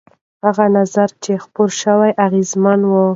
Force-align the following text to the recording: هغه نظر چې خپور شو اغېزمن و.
هغه 0.45 0.65
نظر 0.77 1.09
چې 1.23 1.31
خپور 1.43 1.69
شو 1.81 1.99
اغېزمن 2.25 2.79
و. 2.85 2.91